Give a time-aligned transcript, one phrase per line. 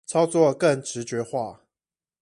[0.07, 1.61] 操作更直覺化